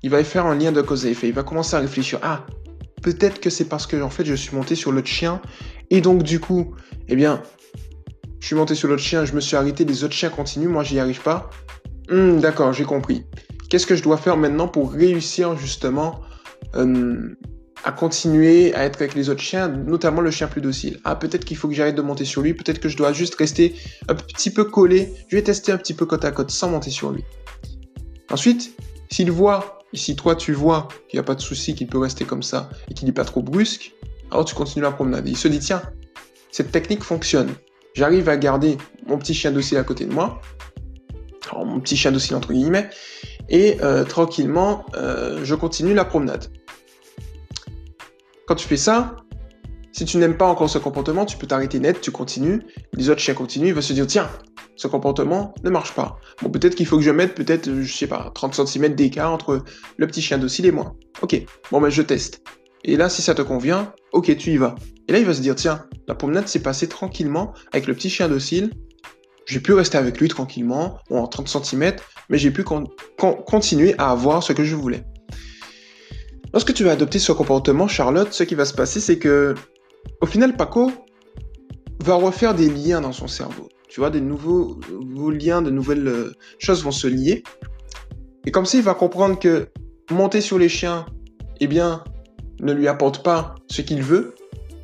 Il 0.01 0.09
va 0.09 0.23
faire 0.23 0.45
un 0.45 0.55
lien 0.55 0.71
de 0.71 0.81
cause 0.81 1.05
et 1.05 1.11
effet. 1.11 1.27
Il 1.27 1.33
va 1.33 1.43
commencer 1.43 1.75
à 1.75 1.79
réfléchir, 1.79 2.19
ah, 2.23 2.45
peut-être 3.03 3.41
que 3.41 3.49
c'est 3.49 3.65
parce 3.65 3.85
que, 3.85 4.01
en 4.01 4.09
fait, 4.09 4.25
je 4.25 4.33
suis 4.33 4.55
monté 4.55 4.75
sur 4.75 4.91
l'autre 4.91 5.07
chien, 5.07 5.41
et 5.89 5.99
donc, 5.99 6.23
du 6.23 6.39
coup, 6.39 6.73
eh 7.09 7.15
bien, 7.15 7.43
je 8.39 8.47
suis 8.47 8.55
monté 8.55 8.75
sur 8.75 8.87
l'autre 8.87 9.03
chien, 9.03 9.25
je 9.25 9.33
me 9.33 9.41
suis 9.41 9.57
arrêté, 9.57 9.83
les 9.83 10.03
autres 10.05 10.13
chiens 10.13 10.29
continuent, 10.29 10.69
moi, 10.69 10.83
j'y 10.83 10.99
arrive 10.99 11.21
pas. 11.21 11.49
Hmm, 12.09 12.39
d'accord, 12.39 12.71
j'ai 12.71 12.85
compris. 12.85 13.25
Qu'est-ce 13.69 13.85
que 13.85 13.95
je 13.95 14.01
dois 14.01 14.17
faire 14.17 14.37
maintenant 14.37 14.69
pour 14.69 14.93
réussir 14.93 15.57
justement 15.57 16.21
euh, 16.75 17.35
à 17.83 17.91
continuer 17.91 18.73
à 18.75 18.83
être 18.83 19.01
avec 19.01 19.15
les 19.15 19.29
autres 19.29 19.41
chiens, 19.41 19.67
notamment 19.67 20.21
le 20.21 20.31
chien 20.31 20.47
plus 20.47 20.61
docile 20.61 20.99
Ah, 21.03 21.15
peut-être 21.15 21.45
qu'il 21.45 21.57
faut 21.57 21.67
que 21.67 21.73
j'arrête 21.73 21.95
de 21.95 22.01
monter 22.01 22.25
sur 22.25 22.41
lui, 22.41 22.53
peut-être 22.53 22.79
que 22.79 22.89
je 22.89 22.97
dois 22.97 23.13
juste 23.13 23.35
rester 23.35 23.75
un 24.07 24.15
petit 24.15 24.51
peu 24.51 24.65
collé. 24.65 25.13
Je 25.29 25.35
vais 25.35 25.41
tester 25.41 25.71
un 25.71 25.77
petit 25.77 25.93
peu 25.93 26.05
côte 26.05 26.25
à 26.25 26.31
côte 26.31 26.51
sans 26.51 26.69
monter 26.69 26.89
sur 26.89 27.11
lui. 27.11 27.23
Ensuite, 28.31 28.75
s'il 29.09 29.31
voit, 29.31 29.79
si 29.93 30.15
toi 30.15 30.35
tu 30.35 30.53
vois 30.53 30.87
qu'il 31.07 31.17
n'y 31.17 31.21
a 31.21 31.23
pas 31.23 31.35
de 31.35 31.41
souci, 31.41 31.73
qu'il 31.73 31.87
peut 31.87 31.97
rester 31.97 32.25
comme 32.25 32.43
ça 32.43 32.69
et 32.89 32.93
qu'il 32.93 33.07
n'est 33.07 33.13
pas 33.13 33.25
trop 33.25 33.41
brusque, 33.41 33.93
alors 34.31 34.45
tu 34.45 34.55
continues 34.55 34.83
la 34.83 34.91
promenade. 34.91 35.27
il 35.27 35.37
se 35.37 35.47
dit 35.47 35.59
tiens, 35.59 35.81
cette 36.51 36.71
technique 36.71 37.03
fonctionne. 37.03 37.53
J'arrive 37.95 38.29
à 38.29 38.37
garder 38.37 38.77
mon 39.07 39.17
petit 39.17 39.33
chien 39.33 39.51
docile 39.51 39.77
à 39.77 39.83
côté 39.83 40.05
de 40.05 40.13
moi, 40.13 40.41
mon 41.55 41.79
petit 41.79 41.97
chien 41.97 42.11
docile 42.11 42.35
entre 42.35 42.53
guillemets, 42.53 42.89
et 43.49 43.77
euh, 43.81 44.03
tranquillement, 44.03 44.85
euh, 44.95 45.43
je 45.43 45.55
continue 45.55 45.93
la 45.93 46.05
promenade. 46.05 46.45
Quand 48.49 48.55
tu 48.55 48.67
fais 48.67 48.77
ça, 48.77 49.15
si 49.91 50.05
tu 50.05 50.17
n'aimes 50.17 50.35
pas 50.35 50.47
encore 50.47 50.71
ce 50.71 50.79
comportement, 50.79 51.23
tu 51.23 51.37
peux 51.37 51.45
t'arrêter 51.45 51.79
net, 51.79 52.01
tu 52.01 52.09
continues, 52.09 52.63
les 52.93 53.11
autres 53.11 53.21
chiens 53.21 53.35
continuent, 53.35 53.67
ils 53.67 53.75
vont 53.75 53.81
se 53.81 53.93
dire, 53.93 54.07
tiens, 54.07 54.27
ce 54.75 54.87
comportement 54.87 55.53
ne 55.63 55.69
marche 55.69 55.93
pas. 55.93 56.17
Bon, 56.41 56.49
peut-être 56.49 56.73
qu'il 56.73 56.87
faut 56.87 56.97
que 56.97 57.03
je 57.03 57.11
mette 57.11 57.35
peut-être, 57.35 57.71
je 57.71 57.93
sais 57.95 58.07
pas, 58.07 58.31
30 58.33 58.65
cm 58.65 58.95
d'écart 58.95 59.31
entre 59.31 59.63
le 59.97 60.07
petit 60.07 60.23
chien 60.23 60.39
docile 60.39 60.65
et 60.65 60.71
moi. 60.71 60.95
Ok, 61.21 61.39
bon 61.69 61.79
ben 61.79 61.91
je 61.91 62.01
teste. 62.01 62.41
Et 62.83 62.97
là, 62.97 63.07
si 63.07 63.21
ça 63.21 63.35
te 63.35 63.43
convient, 63.43 63.93
ok, 64.13 64.35
tu 64.35 64.49
y 64.49 64.57
vas. 64.57 64.73
Et 65.07 65.11
là, 65.11 65.19
il 65.19 65.25
va 65.25 65.35
se 65.35 65.41
dire, 65.41 65.53
tiens, 65.53 65.85
la 66.07 66.15
promenade 66.15 66.47
s'est 66.47 66.63
passée 66.63 66.87
tranquillement 66.89 67.53
avec 67.71 67.85
le 67.85 67.93
petit 67.93 68.09
chien 68.09 68.27
docile, 68.29 68.71
j'ai 69.45 69.59
pu 69.59 69.73
rester 69.73 69.99
avec 69.99 70.19
lui 70.19 70.27
tranquillement, 70.27 70.97
en 71.11 71.27
30 71.27 71.47
cm, 71.49 71.97
mais 72.29 72.39
j'ai 72.39 72.49
pu 72.49 72.63
continuer 72.63 73.93
à 73.99 74.09
avoir 74.09 74.41
ce 74.41 74.53
que 74.53 74.63
je 74.63 74.75
voulais. 74.75 75.03
Lorsque 76.53 76.73
tu 76.73 76.83
vas 76.83 76.91
adopter 76.91 77.19
ce 77.19 77.31
comportement, 77.31 77.87
Charlotte, 77.87 78.33
ce 78.33 78.43
qui 78.43 78.55
va 78.55 78.65
se 78.65 78.73
passer, 78.73 78.99
c'est 78.99 79.19
que, 79.19 79.53
au 80.21 80.25
final, 80.25 80.57
Paco 80.57 80.91
va 82.03 82.15
refaire 82.15 82.55
des 82.55 82.69
liens 82.69 83.01
dans 83.01 83.11
son 83.11 83.27
cerveau. 83.27 83.69
Tu 83.87 83.99
vois, 83.99 84.09
des 84.09 84.21
nouveaux, 84.21 84.79
liens, 85.31 85.61
de 85.61 85.69
nouvelles 85.69 86.07
euh, 86.07 86.33
choses 86.57 86.83
vont 86.83 86.91
se 86.91 87.07
lier. 87.07 87.43
Et 88.45 88.51
comme 88.51 88.65
ça, 88.65 88.77
il 88.77 88.83
va 88.83 88.93
comprendre 88.93 89.37
que 89.37 89.67
monter 90.11 90.41
sur 90.41 90.57
les 90.57 90.69
chiens, 90.69 91.05
eh 91.59 91.67
bien, 91.67 92.03
ne 92.61 92.73
lui 92.73 92.87
apporte 92.87 93.23
pas 93.23 93.55
ce 93.67 93.81
qu'il 93.81 94.01
veut 94.01 94.33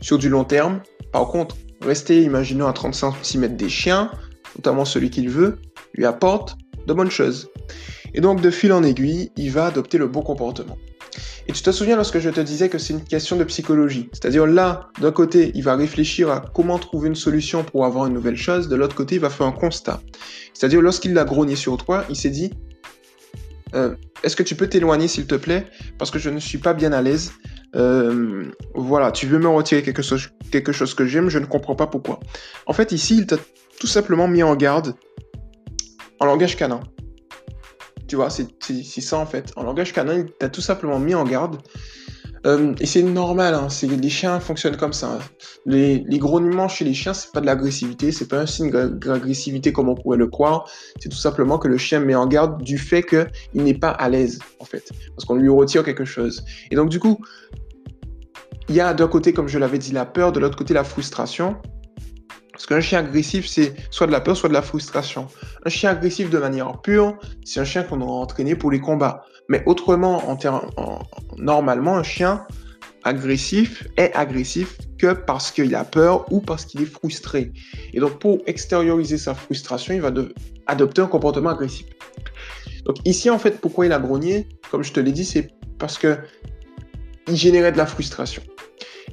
sur 0.01 0.17
du 0.17 0.29
long 0.29 0.43
terme. 0.43 0.81
Par 1.11 1.27
contre, 1.27 1.55
rester, 1.81 2.21
imaginons, 2.21 2.67
à 2.67 2.73
30 2.73 2.93
cm 3.23 3.55
des 3.55 3.69
chiens, 3.69 4.11
notamment 4.55 4.85
celui 4.85 5.09
qu'il 5.09 5.29
veut, 5.29 5.57
lui 5.93 6.05
apporte 6.05 6.57
de 6.85 6.93
bonnes 6.93 7.11
choses. 7.11 7.49
Et 8.13 8.21
donc, 8.21 8.41
de 8.41 8.51
fil 8.51 8.71
en 8.71 8.83
aiguille, 8.83 9.31
il 9.35 9.51
va 9.51 9.67
adopter 9.67 9.97
le 9.97 10.07
bon 10.07 10.21
comportement. 10.21 10.77
Et 11.47 11.51
tu 11.51 11.61
te 11.61 11.71
souviens 11.71 11.95
lorsque 11.95 12.19
je 12.19 12.29
te 12.29 12.39
disais 12.39 12.69
que 12.69 12.77
c'est 12.77 12.93
une 12.93 13.03
question 13.03 13.35
de 13.35 13.43
psychologie. 13.43 14.09
C'est-à-dire 14.13 14.47
là, 14.47 14.89
d'un 14.99 15.11
côté, 15.11 15.51
il 15.53 15.63
va 15.63 15.75
réfléchir 15.75 16.31
à 16.31 16.39
comment 16.39 16.79
trouver 16.79 17.07
une 17.07 17.15
solution 17.15 17.63
pour 17.63 17.85
avoir 17.85 18.07
une 18.07 18.13
nouvelle 18.13 18.37
chose, 18.37 18.67
de 18.67 18.75
l'autre 18.75 18.95
côté, 18.95 19.15
il 19.15 19.21
va 19.21 19.29
faire 19.29 19.45
un 19.45 19.51
constat. 19.51 20.01
C'est-à-dire 20.53 20.81
lorsqu'il 20.81 21.13
l'a 21.13 21.23
grogné 21.23 21.55
sur 21.55 21.77
toi, 21.77 22.03
il 22.09 22.15
s'est 22.15 22.31
dit, 22.31 22.51
euh, 23.75 23.95
est-ce 24.23 24.35
que 24.35 24.43
tu 24.43 24.55
peux 24.55 24.67
t'éloigner 24.67 25.07
s'il 25.07 25.27
te 25.27 25.35
plaît? 25.35 25.67
Parce 25.99 26.09
que 26.09 26.17
je 26.17 26.29
ne 26.29 26.39
suis 26.39 26.57
pas 26.57 26.73
bien 26.73 26.93
à 26.93 27.01
l'aise. 27.01 27.33
Euh, 27.75 28.45
voilà, 28.73 29.11
tu 29.11 29.27
veux 29.27 29.37
me 29.37 29.49
retirer 29.49 29.83
quelque 29.83 30.01
chose, 30.01 30.29
quelque 30.51 30.71
chose 30.71 30.93
que 30.95 31.05
j'aime, 31.05 31.29
je 31.29 31.39
ne 31.39 31.45
comprends 31.45 31.75
pas 31.75 31.87
pourquoi. 31.87 32.19
En 32.65 32.73
fait, 32.73 32.91
ici, 32.91 33.17
il 33.17 33.27
t'a 33.27 33.37
tout 33.79 33.87
simplement 33.87 34.27
mis 34.27 34.41
en 34.41 34.55
garde 34.55 34.95
en 36.19 36.25
langage 36.25 36.55
canin. 36.55 36.79
Tu 38.07 38.15
vois, 38.15 38.29
c'est 38.29 38.47
ça 39.01 39.17
en 39.17 39.25
fait. 39.25 39.51
En 39.55 39.63
langage 39.63 39.93
canin, 39.93 40.15
il 40.15 40.31
t'a 40.31 40.49
tout 40.49 40.61
simplement 40.61 40.99
mis 40.99 41.15
en 41.15 41.23
garde. 41.23 41.57
Euh, 42.45 42.75
et 42.79 42.85
c'est 42.85 43.01
normal, 43.01 43.55
hein, 43.55 43.67
les 43.81 44.09
chiens 44.09 44.39
fonctionnent 44.39 44.77
comme 44.77 44.93
ça. 44.93 45.17
Les, 45.65 46.03
les 46.07 46.19
grognements 46.19 46.67
chez 46.67 46.85
les 46.85 46.93
chiens, 46.93 47.13
c'est 47.13 47.31
pas 47.31 47.41
de 47.41 47.47
l'agressivité, 47.47 48.11
c'est 48.11 48.27
pas 48.27 48.41
un 48.41 48.45
signe 48.45 48.69
d'agressivité 48.69 49.73
comme 49.73 49.89
on 49.89 49.95
pourrait 49.95 50.17
le 50.17 50.27
croire. 50.27 50.69
C'est 50.99 51.09
tout 51.09 51.17
simplement 51.17 51.57
que 51.57 51.67
le 51.67 51.77
chien 51.77 51.99
met 51.99 52.13
en 52.13 52.27
garde 52.27 52.61
du 52.61 52.77
fait 52.77 53.01
qu'il 53.01 53.63
n'est 53.63 53.73
pas 53.73 53.89
à 53.89 54.09
l'aise, 54.09 54.39
en 54.59 54.65
fait, 54.65 54.91
parce 55.15 55.25
qu'on 55.25 55.35
lui 55.35 55.49
retire 55.49 55.83
quelque 55.83 56.05
chose. 56.05 56.45
Et 56.69 56.75
donc, 56.75 56.89
du 56.89 56.99
coup, 56.99 57.19
il 58.69 58.75
y 58.75 58.81
a 58.81 58.93
d'un 58.93 59.07
côté, 59.07 59.33
comme 59.33 59.47
je 59.47 59.57
l'avais 59.57 59.79
dit, 59.79 59.91
la 59.91 60.05
peur, 60.05 60.31
de 60.31 60.39
l'autre 60.39 60.57
côté, 60.57 60.75
la 60.75 60.83
frustration. 60.83 61.55
Parce 62.55 62.67
qu'un 62.67 62.79
chien 62.79 62.99
agressif, 62.99 63.47
c'est 63.47 63.75
soit 63.91 64.07
de 64.07 64.13
la 64.13 64.21
peur, 64.21 64.37
soit 64.37 64.47
de 64.47 64.53
la 64.53 64.61
frustration. 64.61 65.27
Un 65.65 65.69
chien 65.69 65.89
agressif 65.89 66.29
de 66.29 66.37
manière 66.37 66.79
pure, 66.81 67.17
c'est 67.43 67.59
un 67.59 67.65
chien 67.65 67.83
qu'on 67.83 67.99
aura 67.99 68.21
entraîné 68.21 68.55
pour 68.55 68.71
les 68.71 68.79
combats. 68.79 69.25
Mais 69.49 69.61
autrement, 69.65 70.23
en, 70.29 70.37
normalement, 71.37 71.97
un 71.97 72.03
chien 72.03 72.47
agressif 73.03 73.85
est 73.97 74.15
agressif 74.15 74.77
que 74.97 75.11
parce 75.11 75.51
qu'il 75.51 75.75
a 75.75 75.83
peur 75.83 76.31
ou 76.31 76.39
parce 76.39 76.63
qu'il 76.63 76.81
est 76.81 76.85
frustré. 76.85 77.51
Et 77.93 77.99
donc, 77.99 78.19
pour 78.19 78.39
extérioriser 78.45 79.17
sa 79.17 79.35
frustration, 79.35 79.93
il 79.93 79.99
va 79.99 80.13
adopter 80.67 81.01
un 81.01 81.07
comportement 81.07 81.49
agressif. 81.49 81.87
Donc 82.85 82.95
ici, 83.03 83.29
en 83.29 83.37
fait, 83.37 83.59
pourquoi 83.59 83.85
il 83.85 83.91
a 83.91 83.99
grogné? 83.99 84.47
Comme 84.71 84.81
je 84.83 84.93
te 84.93 85.01
l'ai 85.01 85.11
dit, 85.11 85.25
c'est 85.25 85.49
parce 85.77 85.97
que 85.97 86.19
il 87.27 87.35
générait 87.35 87.73
de 87.73 87.77
la 87.77 87.85
frustration. 87.85 88.41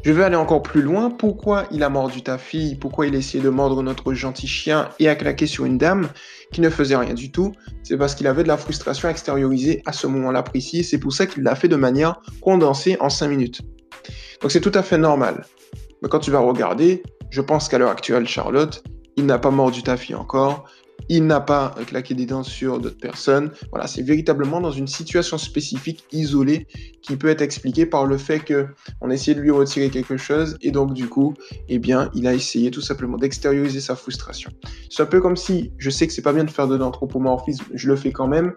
Je 0.05 0.11
vais 0.11 0.25
aller 0.25 0.37
encore 0.37 0.63
plus 0.63 0.83
loin. 0.83 1.11
Pourquoi 1.11 1.67
il 1.71 1.85
a 1.85 1.89
mordu 1.89 2.23
ta 2.23 2.37
fille? 2.37 2.75
Pourquoi 2.75 3.07
il 3.07 3.15
a 3.15 3.19
essayé 3.19 3.43
de 3.43 3.49
mordre 3.51 3.85
notre 3.85 4.13
gentil 4.15 4.49
chien 4.49 4.89
et 4.99 5.09
a 5.09 5.15
claqué 5.15 5.47
sur 5.47 5.65
une 5.65 5.79
dame 5.79 6.09
qui 6.53 6.61
ne 6.61 6.71
faisait 6.71 6.97
rien 6.97 7.15
du 7.15 7.31
tout? 7.31 7.53
C'est 7.85 7.97
parce 7.97 8.17
qu'il 8.17 8.27
avait 8.27 8.43
de 8.43 8.49
la 8.49 8.57
frustration 8.57 9.09
extériorisée 9.09 9.81
à 9.87 9.93
ce 9.93 10.09
moment-là 10.09 10.43
précis. 10.43 10.83
C'est 10.83 10.99
pour 10.99 11.13
ça 11.13 11.27
qu'il 11.27 11.45
l'a 11.45 11.55
fait 11.55 11.69
de 11.69 11.77
manière 11.77 12.21
condensée 12.41 12.97
en 12.99 13.11
5 13.11 13.29
minutes. 13.29 13.63
Donc 14.41 14.51
c'est 14.51 14.61
tout 14.61 14.73
à 14.75 14.83
fait 14.83 14.99
normal. 14.99 15.45
Mais 16.03 16.09
quand 16.09 16.19
tu 16.19 16.33
vas 16.33 16.41
regarder, 16.41 17.05
je 17.31 17.41
pense 17.41 17.69
qu'à 17.69 17.79
l'heure 17.79 17.91
actuelle, 17.91 18.27
Charlotte, 18.27 18.83
il 19.17 19.25
n'a 19.27 19.39
pas 19.39 19.51
mordu 19.51 19.85
ta 19.85 19.97
fille 19.97 20.17
encore. 20.17 20.69
Il 21.15 21.27
n'a 21.27 21.41
pas 21.41 21.75
claqué 21.87 22.15
des 22.15 22.25
dents 22.25 22.43
sur 22.43 22.81
d'autres 22.81 22.99
personnes. 22.99 23.51
Voilà, 23.71 23.87
c'est 23.87 24.01
véritablement 24.01 24.63
dans 24.63 24.71
une 24.71 24.87
situation 24.87 25.37
spécifique, 25.37 26.05
isolée, 26.11 26.67
qui 27.03 27.17
peut 27.17 27.29
être 27.29 27.43
expliquée 27.43 27.85
par 27.85 28.07
le 28.07 28.17
fait 28.17 28.41
que 28.41 28.69
on 29.03 29.11
a 29.11 29.15
essayé 29.15 29.35
de 29.35 29.41
lui 29.43 29.51
retirer 29.51 29.91
quelque 29.91 30.17
chose 30.17 30.57
et 30.63 30.71
donc 30.71 30.95
du 30.95 31.09
coup, 31.09 31.35
eh 31.69 31.79
bien, 31.79 32.11
il 32.15 32.27
a 32.27 32.33
essayé 32.33 32.71
tout 32.71 32.81
simplement 32.81 33.19
d'extérioriser 33.19 33.81
sa 33.81 33.95
frustration. 33.95 34.51
C'est 34.89 35.03
un 35.03 35.07
peu 35.07 35.21
comme 35.21 35.37
si, 35.37 35.75
je 35.77 35.91
sais 35.91 36.07
que 36.07 36.15
c'est 36.15 36.23
pas 36.23 36.33
bien 36.33 36.45
de 36.45 36.51
faire 36.51 36.67
de 36.67 36.77
l'anthropomorphisme, 36.77 37.67
je 37.75 37.89
le 37.89 37.97
fais 37.97 38.11
quand 38.11 38.27
même. 38.27 38.55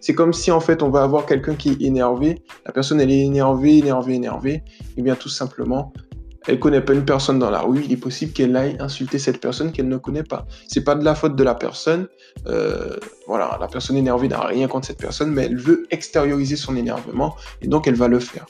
C'est 0.00 0.14
comme 0.14 0.32
si 0.32 0.50
en 0.50 0.60
fait 0.60 0.82
on 0.82 0.88
va 0.88 1.02
avoir 1.02 1.26
quelqu'un 1.26 1.56
qui 1.56 1.70
est 1.70 1.82
énervé, 1.82 2.42
la 2.64 2.72
personne 2.72 3.02
elle 3.02 3.10
est 3.10 3.20
énervée, 3.20 3.76
énervée, 3.76 4.14
énervée, 4.14 4.54
et 4.54 4.64
eh 4.96 5.02
bien 5.02 5.14
tout 5.14 5.28
simplement 5.28 5.92
elle 6.46 6.58
connaît 6.58 6.80
pas 6.80 6.94
une 6.94 7.04
personne 7.04 7.38
dans 7.38 7.50
la 7.50 7.60
rue, 7.60 7.82
il 7.84 7.92
est 7.92 7.96
possible 7.96 8.32
qu'elle 8.32 8.56
aille 8.56 8.76
insulter 8.80 9.18
cette 9.18 9.40
personne 9.40 9.72
qu'elle 9.72 9.88
ne 9.88 9.96
connaît 9.96 10.22
pas. 10.22 10.46
C'est 10.66 10.82
pas 10.82 10.94
de 10.94 11.04
la 11.04 11.14
faute 11.14 11.36
de 11.36 11.44
la 11.44 11.54
personne. 11.54 12.06
Euh, 12.46 12.96
voilà, 13.26 13.58
la 13.60 13.66
personne 13.66 13.96
énervée 13.96 14.28
n'a 14.28 14.40
rien 14.40 14.68
contre 14.68 14.86
cette 14.86 14.98
personne, 14.98 15.32
mais 15.32 15.46
elle 15.46 15.56
veut 15.56 15.86
extérioriser 15.90 16.56
son 16.56 16.76
énervement 16.76 17.36
et 17.60 17.66
donc 17.66 17.86
elle 17.86 17.96
va 17.96 18.08
le 18.08 18.20
faire. 18.20 18.46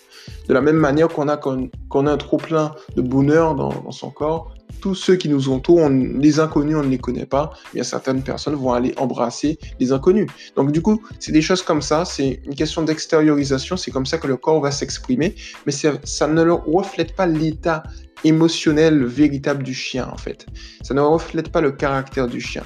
De 0.49 0.55
la 0.55 0.61
même 0.61 0.77
manière 0.77 1.09
qu'on 1.09 1.29
a, 1.29 1.37
qu'on 1.37 2.07
a 2.07 2.13
un 2.13 2.17
trop 2.17 2.37
plein 2.37 2.73
de 2.97 3.03
bonheur 3.03 3.55
dans, 3.55 3.91
son 3.91 4.11
corps, 4.11 4.55
tous 4.81 4.95
ceux 4.95 5.17
qui 5.17 5.29
nous 5.29 5.49
entourent, 5.49 5.89
les 5.89 6.41
inconnus, 6.41 6.77
on 6.77 6.83
ne 6.83 6.89
les 6.89 6.99
connaît 6.99 7.27
pas, 7.27 7.53
bien 7.75 7.83
certaines 7.83 8.23
personnes 8.23 8.55
vont 8.55 8.73
aller 8.73 8.95
embrasser 8.97 9.59
les 9.81 9.93
inconnus. 9.93 10.29
Donc 10.57 10.73
du 10.73 10.83
coup, 10.83 11.03
c'est 11.19 11.33
des 11.33 11.43
choses 11.43 11.63
comme 11.63 11.83
ça, 11.83 12.05
c'est 12.05 12.41
une 12.45 12.55
question 12.55 12.83
d'extériorisation, 12.83 13.77
c'est 13.77 13.91
comme 13.91 14.07
ça 14.07 14.19
que 14.19 14.27
le 14.27 14.37
corps 14.37 14.61
va 14.61 14.71
s'exprimer, 14.71 15.35
mais 15.67 15.73
ça 15.73 16.27
ne 16.27 16.51
reflète 16.51 17.15
pas 17.17 17.27
l'état 17.27 17.83
émotionnel 18.25 19.05
véritable 19.05 19.63
du 19.63 19.75
chien 19.75 20.09
en 20.13 20.17
fait. 20.17 20.47
Ça 20.83 20.95
ne 20.95 21.01
reflète 21.01 21.51
pas 21.51 21.61
le 21.61 21.73
caractère 21.73 22.27
du 22.27 22.41
chien. 22.41 22.65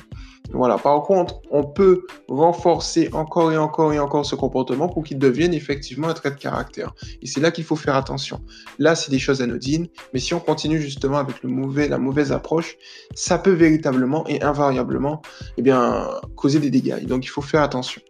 Voilà. 0.52 0.78
Par 0.78 1.02
contre, 1.02 1.40
on 1.50 1.64
peut 1.64 2.06
renforcer 2.28 3.08
encore 3.12 3.52
et 3.52 3.56
encore 3.56 3.92
et 3.92 3.98
encore 3.98 4.26
ce 4.26 4.34
comportement 4.34 4.88
pour 4.88 5.04
qu'il 5.04 5.18
devienne 5.18 5.54
effectivement 5.54 6.08
un 6.08 6.14
trait 6.14 6.30
de 6.30 6.36
caractère. 6.36 6.94
Et 7.22 7.26
c'est 7.26 7.40
là 7.40 7.50
qu'il 7.50 7.64
faut 7.64 7.76
faire 7.76 7.96
attention. 7.96 8.40
Là, 8.78 8.94
c'est 8.94 9.10
des 9.10 9.18
choses 9.18 9.42
anodines, 9.42 9.88
mais 10.12 10.20
si 10.20 10.34
on 10.34 10.40
continue 10.40 10.80
justement 10.80 11.18
avec 11.18 11.42
le 11.42 11.48
mauvais, 11.48 11.88
la 11.88 11.98
mauvaise 11.98 12.32
approche, 12.32 12.76
ça 13.14 13.38
peut 13.38 13.52
véritablement 13.52 14.26
et 14.28 14.42
invariablement, 14.42 15.22
eh 15.56 15.62
bien, 15.62 16.08
causer 16.36 16.60
des 16.60 16.70
dégâts. 16.70 16.98
Et 17.00 17.06
donc, 17.06 17.24
il 17.24 17.28
faut 17.28 17.42
faire 17.42 17.62
attention. 17.62 18.02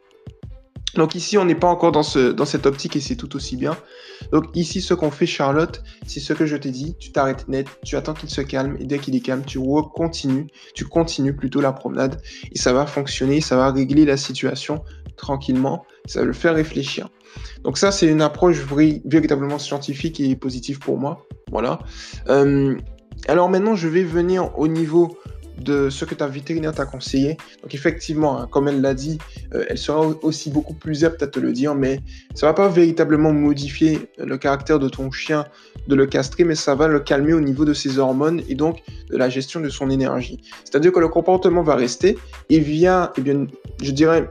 Donc 0.95 1.15
ici, 1.15 1.39
on 1.39 1.45
n'est 1.45 1.55
pas 1.55 1.69
encore 1.69 1.93
dans, 1.93 2.03
ce, 2.03 2.33
dans 2.33 2.45
cette 2.45 2.67
optique 2.67 2.97
et 2.97 3.01
c'est 3.01 3.17
tout 3.17 3.35
aussi 3.37 3.57
bien. 3.57 3.77
Donc 4.31 4.47
ici, 4.55 4.81
ce 4.81 4.95
qu'on 4.95 5.11
fait, 5.11 5.27
Charlotte, 5.27 5.83
c'est 6.07 6.21
ce 6.21 6.33
que 6.33 6.47
je 6.47 6.57
t'ai 6.57 6.71
dit. 6.71 6.97
Tu 6.99 7.13
t'arrêtes 7.13 7.49
net, 7.49 7.67
tu 7.85 7.97
attends 7.97 8.15
qu'il 8.15 8.29
se 8.29 8.41
calme 8.43 8.77
et 8.79 8.85
dès 8.85 8.99
qu'il 8.99 9.17
est 9.17 9.21
calme, 9.21 9.43
tu 9.47 9.59
continues, 9.95 10.49
tu 10.75 10.85
continues 10.85 11.35
plutôt 11.35 11.61
la 11.61 11.73
promenade 11.73 12.21
et 12.53 12.59
ça 12.59 12.73
va 12.73 12.87
fonctionner, 12.87 13.41
ça 13.41 13.57
va 13.57 13.71
régler 13.71 14.05
la 14.05 14.17
situation 14.17 14.83
tranquillement, 15.17 15.85
ça 16.07 16.21
va 16.21 16.27
le 16.27 16.33
faire 16.33 16.55
réfléchir. 16.55 17.09
Donc 17.65 17.79
ça, 17.79 17.93
c'est 17.93 18.07
une 18.07 18.23
approche 18.23 18.59
véritablement 19.05 19.59
scientifique 19.59 20.21
et 20.21 20.37
positive 20.37 20.79
pour 20.79 20.99
moi. 20.99 21.27
Voilà. 21.51 21.79
Euh, 22.29 22.77
alors 23.29 23.49
maintenant, 23.49 23.75
je 23.75 23.89
vais 23.89 24.03
venir 24.03 24.51
au 24.59 24.69
niveau 24.69 25.17
de 25.59 25.91
ce 25.91 26.05
que 26.05 26.15
ta 26.15 26.27
vétérinaire 26.27 26.73
t'a 26.73 26.87
conseillé. 26.87 27.37
Donc 27.63 27.75
effectivement, 27.75 28.41
hein, 28.41 28.49
comme 28.51 28.69
elle 28.69 28.81
l'a 28.81 28.95
dit, 28.95 29.19
euh, 29.55 29.65
elle 29.69 29.79
sera 29.79 30.01
aussi 30.01 30.51
beaucoup 30.51 30.75
plus 30.75 31.05
apte 31.05 31.23
à 31.23 31.27
te 31.27 31.41
le 31.41 31.53
dire, 31.53 31.75
mais 31.75 32.01
ça 32.35 32.47
va 32.47 32.55
pas 32.55 32.69
véritablement 32.69 33.33
modifier 33.33 34.11
le 34.19 34.39
caractère 34.39 34.79
de 34.79 34.89
ton 34.89 35.11
chien 35.11 35.47
de 35.89 35.95
le 35.95 36.07
castrer, 36.07 36.45
mais 36.45 36.55
ça 36.55 36.75
va 36.75 36.89
le 36.89 37.01
calmer 37.01 37.33
au 37.33 37.41
niveau 37.41 37.65
de 37.65 37.75
ses 37.75 37.99
hormones 37.99 38.43
et 38.49 38.55
donc 38.55 38.83
de 39.11 39.17
la 39.17 39.29
gestion 39.29 39.61
de 39.61 39.69
son 39.69 39.91
énergie. 39.91 40.41
C'est-à-dire 40.65 40.93
que 40.93 41.01
le 41.01 41.09
comportement 41.09 41.63
va 41.63 41.75
rester 41.75 42.19
et 42.49 42.61
via, 42.61 43.13
eh 43.17 43.21
bien, 43.21 43.47
je 43.83 43.91
dirais, 43.91 44.31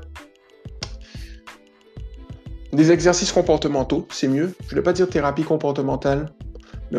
des 2.74 2.92
exercices 2.92 3.32
comportementaux, 3.32 4.08
c'est 4.12 4.28
mieux. 4.28 4.54
Je 4.68 4.75
ne 4.75 4.80
vais 4.80 4.84
pas 4.84 4.94
dire 4.94 5.10
thérapie 5.10 5.44
comportementale, 5.44 6.32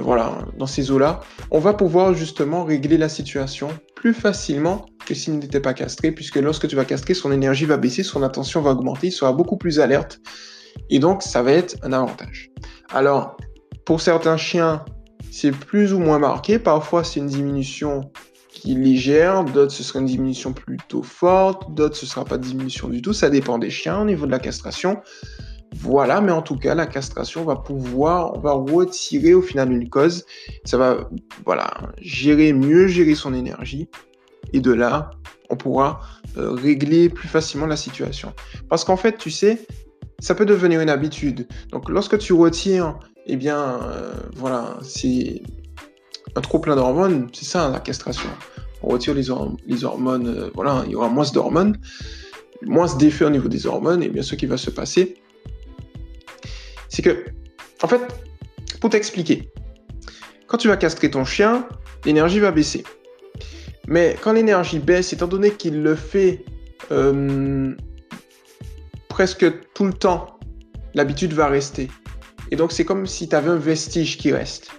voilà, 0.01 0.47
dans 0.57 0.67
ces 0.67 0.91
eaux-là, 0.91 1.21
on 1.51 1.59
va 1.59 1.75
pouvoir 1.75 2.15
justement 2.15 2.65
régler 2.65 2.97
la 2.97 3.09
situation 3.09 3.69
plus 3.95 4.15
facilement 4.15 4.87
que 5.05 5.15
s'il 5.15 5.39
n'était 5.39 5.61
pas 5.61 5.75
castré, 5.75 6.13
puisque 6.13 6.37
lorsque 6.37 6.67
tu 6.67 6.77
vas 6.77 6.85
castrer, 6.85 7.15
son 7.15 7.31
énergie 7.31 7.67
va 7.67 7.77
baisser, 7.77 8.03
son 8.03 8.23
attention 8.23 8.63
va 8.63 8.71
augmenter, 8.71 9.09
il 9.09 9.13
sera 9.13 9.33
beaucoup 9.33 9.57
plus 9.57 9.81
alerte, 9.81 10.21
et 10.89 10.99
donc 10.99 11.23
ça 11.23 11.43
va 11.43 11.53
être 11.53 11.77
un 11.83 11.93
avantage. 11.93 12.51
Alors, 12.91 13.37
pour 13.85 14.01
certains 14.01 14.37
chiens, 14.37 14.85
c'est 15.31 15.51
plus 15.51 15.93
ou 15.93 15.99
moins 15.99 16.19
marqué, 16.19 16.59
parfois 16.59 17.05
c'est 17.05 17.21
une 17.21 17.27
diminution 17.27 18.11
qui 18.49 18.73
est 18.73 18.79
légère, 18.79 19.45
d'autres 19.45 19.73
ce 19.73 19.83
sera 19.83 19.99
une 19.99 20.07
diminution 20.07 20.53
plutôt 20.53 21.03
forte, 21.03 21.75
d'autres 21.75 21.97
ce 21.97 22.07
sera 22.07 22.25
pas 22.25 22.39
de 22.39 22.45
diminution 22.45 22.89
du 22.89 23.03
tout, 23.03 23.13
ça 23.13 23.31
dépend 23.31 23.59
des 23.59 23.71
chiens 23.71 24.03
au 24.03 24.05
niveau 24.05 24.27
de 24.27 24.31
la 24.31 24.39
castration. 24.39 24.99
Voilà, 25.75 26.21
mais 26.21 26.33
en 26.33 26.43
tout 26.43 26.57
cas, 26.57 26.75
la 26.75 26.87
castration 26.87 27.45
va 27.45 27.57
pouvoir, 27.57 28.37
on 28.37 28.41
va 28.41 28.53
retirer 28.53 29.35
au 29.35 29.43
final 29.43 29.73
une 29.73 29.89
cause. 29.89 30.25
Ça 30.65 30.77
va, 30.77 31.09
voilà, 31.45 31.71
gérer, 31.99 32.53
mieux 32.53 32.87
gérer 32.87 33.15
son 33.15 33.33
énergie. 33.33 33.89
Et 34.53 34.61
de 34.61 34.73
là, 34.73 35.11
on 35.51 35.57
pourra 35.57 36.01
euh, 36.37 36.53
régler 36.53 37.09
plus 37.09 37.29
facilement 37.29 37.67
la 37.67 37.77
situation. 37.77 38.33
Parce 38.69 38.85
qu'en 38.85 38.97
fait, 38.97 39.17
tu 39.17 39.31
sais, 39.31 39.67
ça 40.19 40.35
peut 40.35 40.47
devenir 40.47 40.81
une 40.81 40.91
habitude. 40.91 41.49
Donc, 41.71 41.89
lorsque 41.89 42.19
tu 42.19 42.33
retires, 42.33 42.99
eh 43.27 43.37
bien, 43.37 43.81
euh, 43.83 44.13
voilà, 44.37 44.79
c'est 44.83 45.43
un 46.37 46.41
trop 46.41 46.59
plein 46.59 46.77
d'hormones. 46.77 47.29
C'est 47.33 47.45
ça, 47.45 47.71
la 47.71 47.81
castration. 47.81 48.29
On 48.83 48.89
retire 48.89 49.15
les, 49.15 49.31
hormones, 49.31 50.27
euh, 50.27 50.51
voilà, 50.55 50.83
il 50.87 50.93
y 50.93 50.95
aura 50.95 51.09
moins 51.09 51.25
d'hormones, 51.33 51.79
moins 52.63 52.95
d'effets 52.97 53.25
au 53.25 53.31
niveau 53.31 53.49
des 53.49 53.67
hormones. 53.67 54.03
Et 54.03 54.09
bien, 54.09 54.23
ce 54.23 54.35
qui 54.35 54.47
va 54.47 54.57
se 54.57 54.71
passer, 54.71 55.22
c'est 56.93 57.01
que, 57.01 57.25
en 57.83 57.89
fait, 57.89 58.03
pour 58.81 58.91
t'expliquer, 58.91 59.51
quand 60.47 60.59
tu 60.59 60.69
vas 60.69 60.77
castrer 60.77 61.11
ton 61.11 61.25
chien, 61.25 61.67
l'énergie 62.05 62.39
va 62.39 62.53
baisser. 62.53 62.85
Mais 63.89 64.15
quand 64.21 64.35
l'énergie 64.35 64.79
baisse, 64.79 65.15
étant 65.15 65.27
donné 65.27 65.53
qu'il 65.53 65.83
le 65.83 65.95
fait 65.95 66.45
euh, 66.91 67.75
presque 69.09 69.47
tout 69.73 69.87
le 69.87 69.95
temps, 69.95 70.39
l'habitude 70.93 71.33
va 71.33 71.49
rester. 71.49 71.89
Et 72.51 72.57
donc 72.57 72.73
c'est 72.73 72.85
comme 72.85 73.07
si 73.07 73.27
tu 73.27 73.35
avais 73.35 73.49
un 73.49 73.57
vestige 73.57 74.19
qui 74.19 74.31
reste. 74.31 74.71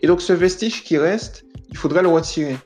Et 0.00 0.06
donc 0.06 0.20
ce 0.20 0.34
vestige 0.34 0.84
qui 0.84 0.98
reste, 0.98 1.46
il 1.70 1.78
faudrait 1.78 2.02
le 2.02 2.08
retirer. 2.08 2.58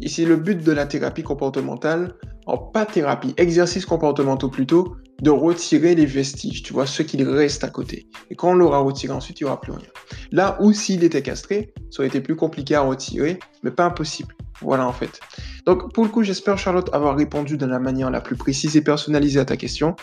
Et 0.00 0.08
c'est 0.08 0.24
le 0.24 0.36
but 0.36 0.62
de 0.62 0.70
la 0.70 0.86
thérapie 0.86 1.24
comportementale, 1.24 2.14
en 2.46 2.56
pas 2.56 2.86
thérapie, 2.86 3.34
exercice 3.36 3.84
comportementaux 3.84 4.48
plutôt, 4.48 4.96
de 5.22 5.30
retirer 5.30 5.94
les 5.94 6.06
vestiges, 6.06 6.62
tu 6.62 6.72
vois, 6.72 6.86
ce 6.86 7.02
qu'il 7.02 7.26
reste 7.28 7.64
à 7.64 7.68
côté. 7.68 8.06
Et 8.30 8.34
quand 8.34 8.50
on 8.50 8.54
l'aura 8.54 8.78
retiré 8.78 9.12
ensuite, 9.12 9.40
il 9.40 9.44
n'y 9.44 9.48
aura 9.48 9.60
plus 9.60 9.72
rien. 9.72 9.88
Là 10.32 10.56
où 10.60 10.72
s'il 10.72 11.04
était 11.04 11.22
castré, 11.22 11.72
ça 11.90 12.00
aurait 12.00 12.08
été 12.08 12.20
plus 12.20 12.36
compliqué 12.36 12.74
à 12.74 12.82
retirer, 12.82 13.38
mais 13.62 13.70
pas 13.70 13.86
impossible. 13.86 14.34
Voilà 14.60 14.86
en 14.86 14.92
fait. 14.92 15.20
Donc 15.66 15.92
pour 15.92 16.04
le 16.04 16.10
coup, 16.10 16.22
j'espère 16.22 16.58
Charlotte 16.58 16.88
avoir 16.92 17.16
répondu 17.16 17.56
de 17.56 17.66
la 17.66 17.78
manière 17.78 18.10
la 18.10 18.20
plus 18.20 18.36
précise 18.36 18.76
et 18.76 18.82
personnalisée 18.82 19.40
à 19.40 19.44
ta 19.44 19.56
question. 19.56 19.96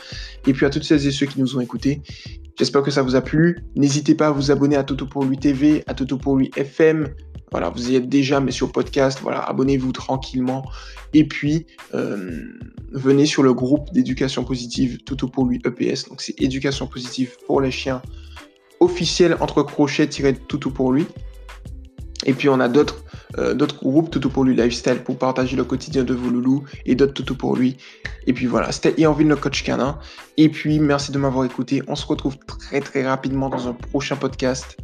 Et 0.48 0.54
puis 0.54 0.66
à 0.66 0.70
toutes 0.70 0.84
celles 0.84 1.06
et 1.06 1.12
ceux 1.12 1.26
qui 1.26 1.40
nous 1.40 1.56
ont 1.56 1.62
écoutés, 1.62 2.02
j'espère 2.58 2.82
que 2.82 2.92
ça 2.92 3.02
vous 3.02 3.16
a 3.16 3.22
plu. 3.22 3.64
N'hésitez 3.76 4.16
pas 4.16 4.28
à 4.28 4.32
vous 4.32 4.52
abonner 4.52 4.76
à 4.76 4.84
Toto 4.84 5.06
pour 5.06 5.24
lui 5.24 5.38
TV, 5.38 5.84
à 5.88 5.94
Toto 5.94 6.18
pour 6.18 6.38
lui 6.38 6.52
FM, 6.56 7.08
voilà, 7.52 7.70
vous 7.70 7.92
y 7.92 7.96
êtes 7.96 8.08
déjà, 8.08 8.40
mais 8.40 8.52
sur 8.52 8.72
podcast, 8.72 9.20
voilà, 9.22 9.40
abonnez-vous 9.40 9.92
tranquillement. 9.92 10.64
Et 11.14 11.28
puis, 11.28 11.68
euh, 11.94 12.44
venez 12.92 13.26
sur 13.26 13.44
le 13.44 13.54
groupe 13.54 13.92
d'éducation 13.92 14.44
positive 14.44 15.00
Toto 15.04 15.28
pour 15.28 15.46
lui 15.46 15.62
EPS. 15.66 16.08
Donc, 16.08 16.22
c'est 16.22 16.40
éducation 16.42 16.88
positive 16.88 17.36
pour 17.48 17.60
les 17.60 17.72
chiens 17.72 18.02
officiel 18.80 19.38
entre 19.42 19.64
crochets 19.64 20.08
tiré 20.08 20.34
Toto 20.34 20.70
pour 20.70 20.94
lui. 20.94 21.06
Et 22.26 22.34
puis, 22.34 22.48
on 22.48 22.60
a 22.60 22.70
d'autres 22.70 23.04
euh, 23.38 23.54
d'autres 23.54 23.80
groupes 23.80 24.12
Toto 24.12 24.30
pour 24.30 24.44
lui 24.44 24.56
lifestyle 24.56 25.04
pour 25.04 25.18
partager 25.18 25.56
le 25.56 25.64
quotidien 25.64 26.04
de 26.04 26.14
vos 26.14 26.30
loulous 26.30 26.64
et 26.86 26.96
d'autres 26.96 27.14
Toto 27.14 27.36
pour 27.36 27.56
lui. 27.56 27.78
Et 28.28 28.34
puis 28.34 28.46
voilà, 28.46 28.72
c'était 28.72 28.94
Ianville, 29.00 29.28
le 29.28 29.36
coach 29.36 29.64
canin. 29.64 30.00
Et 30.38 30.50
puis, 30.50 30.80
merci 30.80 31.12
de 31.12 31.18
m'avoir 31.18 31.46
écouté. 31.46 31.82
On 31.88 31.96
se 31.96 32.06
retrouve 32.06 32.38
très 32.40 32.82
très 32.82 33.06
rapidement 33.06 33.50
dans 33.50 33.68
un 33.68 33.74
prochain 33.74 34.16
podcast. 34.16 34.78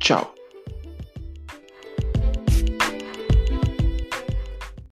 Ciao 0.00 0.43